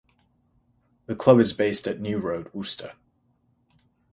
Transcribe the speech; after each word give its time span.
The 1.05 1.15
club 1.15 1.39
is 1.39 1.53
based 1.53 1.87
at 1.87 1.99
New 1.99 2.17
Road, 2.17 2.49
Worcester. 2.53 2.93